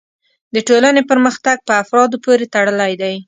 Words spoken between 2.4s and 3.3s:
تړلی دی.